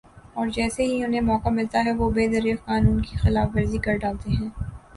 اور 0.33 0.47
جیسے 0.47 0.83
ہی 0.83 1.03
انھیں 1.03 1.21
موقع 1.21 1.49
ملتا 1.49 1.83
ہے 1.85 1.91
وہ 1.93 2.09
بے 2.11 2.27
دریغ 2.27 2.55
قانون 2.65 3.01
کی 3.01 3.17
خلاف 3.17 3.55
ورزی 3.55 3.77
کر 3.79 3.97
ڈالتے 3.97 4.31
ہیں 4.31 4.49